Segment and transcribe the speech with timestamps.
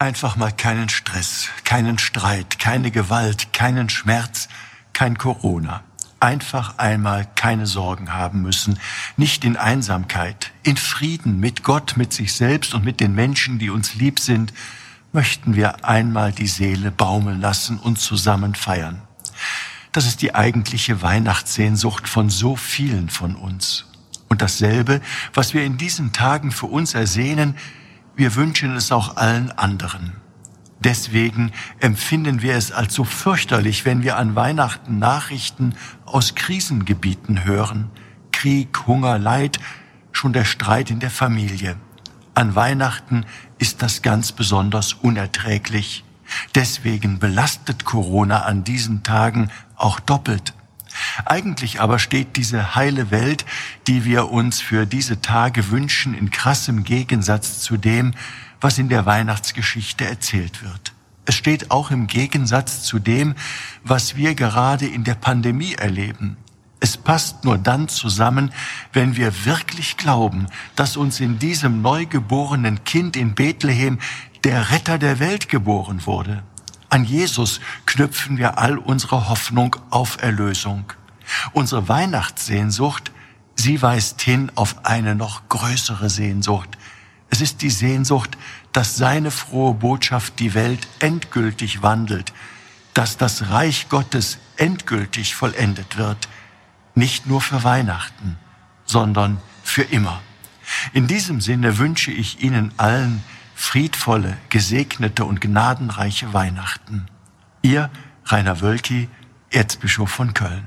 [0.00, 4.48] Einfach mal keinen Stress, keinen Streit, keine Gewalt, keinen Schmerz,
[4.92, 5.82] kein Corona.
[6.20, 8.78] Einfach einmal keine Sorgen haben müssen,
[9.16, 13.70] nicht in Einsamkeit, in Frieden mit Gott, mit sich selbst und mit den Menschen, die
[13.70, 14.52] uns lieb sind,
[15.12, 19.02] möchten wir einmal die Seele baumeln lassen und zusammen feiern.
[19.90, 23.86] Das ist die eigentliche Weihnachtssehnsucht von so vielen von uns.
[24.28, 25.00] Und dasselbe,
[25.34, 27.56] was wir in diesen Tagen für uns ersehnen,
[28.18, 30.12] wir wünschen es auch allen anderen.
[30.80, 35.74] Deswegen empfinden wir es als so fürchterlich, wenn wir an Weihnachten Nachrichten
[36.04, 37.90] aus Krisengebieten hören.
[38.32, 39.60] Krieg, Hunger, Leid,
[40.10, 41.76] schon der Streit in der Familie.
[42.34, 43.24] An Weihnachten
[43.58, 46.04] ist das ganz besonders unerträglich.
[46.56, 50.54] Deswegen belastet Corona an diesen Tagen auch doppelt.
[51.24, 53.44] Eigentlich aber steht diese heile Welt,
[53.86, 58.14] die wir uns für diese Tage wünschen, in krassem Gegensatz zu dem,
[58.60, 60.92] was in der Weihnachtsgeschichte erzählt wird.
[61.24, 63.34] Es steht auch im Gegensatz zu dem,
[63.84, 66.36] was wir gerade in der Pandemie erleben.
[66.80, 68.52] Es passt nur dann zusammen,
[68.92, 73.98] wenn wir wirklich glauben, dass uns in diesem neugeborenen Kind in Bethlehem
[74.44, 76.44] der Retter der Welt geboren wurde.
[76.88, 80.84] An Jesus knüpfen wir all unsere Hoffnung auf Erlösung.
[81.52, 83.12] Unsere Weihnachtssehnsucht,
[83.54, 86.78] sie weist hin auf eine noch größere Sehnsucht.
[87.30, 88.36] Es ist die Sehnsucht,
[88.72, 92.32] dass seine frohe Botschaft die Welt endgültig wandelt,
[92.94, 96.28] dass das Reich Gottes endgültig vollendet wird,
[96.94, 98.38] nicht nur für Weihnachten,
[98.84, 100.20] sondern für immer.
[100.92, 103.22] In diesem Sinne wünsche ich Ihnen allen
[103.54, 107.06] friedvolle, gesegnete und gnadenreiche Weihnachten.
[107.62, 107.90] Ihr
[108.24, 109.08] Rainer Wölki,
[109.50, 110.64] Erzbischof von Köln.